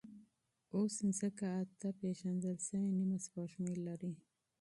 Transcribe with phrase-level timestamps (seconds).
[0.75, 4.13] اوس ځمکه اته پېژندل شوې نیمه سپوږمۍ لري.